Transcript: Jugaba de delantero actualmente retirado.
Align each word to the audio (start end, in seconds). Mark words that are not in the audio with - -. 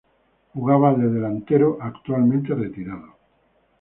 Jugaba 0.55 0.95
de 0.95 1.11
delantero 1.11 1.77
actualmente 1.79 2.55
retirado. 2.55 3.17